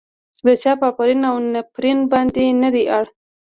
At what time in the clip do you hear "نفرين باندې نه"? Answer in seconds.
1.53-2.69